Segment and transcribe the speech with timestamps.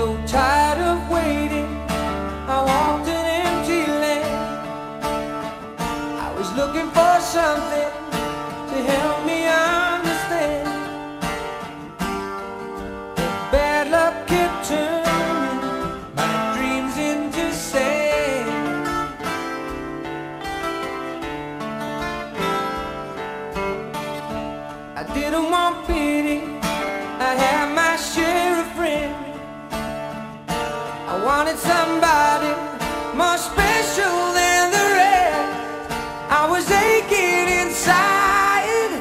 [0.00, 1.68] So tired of waiting,
[2.56, 5.02] I walked an empty land.
[6.26, 7.90] I was looking for something
[8.70, 10.68] to help me understand.
[13.14, 15.60] But bad luck kept turning
[16.16, 18.88] my dreams into sand.
[24.96, 26.38] I didn't want pity.
[27.28, 28.29] I had my share
[31.30, 32.52] wanted somebody
[33.20, 35.92] more special than the rest.
[36.40, 38.92] I was aching inside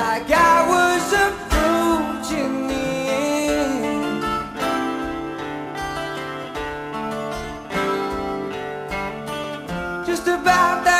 [0.00, 2.88] like I was approaching the
[3.22, 4.20] end.
[10.08, 10.95] Just about that.